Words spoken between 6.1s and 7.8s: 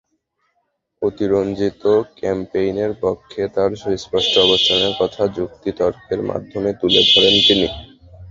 মাধ্যমে তুলে ধরেন তিনি।